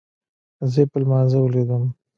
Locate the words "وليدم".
1.39-1.83